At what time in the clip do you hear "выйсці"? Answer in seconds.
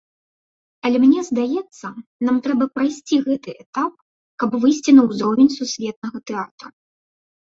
4.63-4.95